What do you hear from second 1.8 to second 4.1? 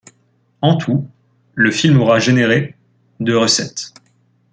aura généré de recettes.